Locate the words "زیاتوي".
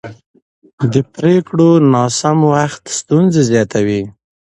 3.51-4.01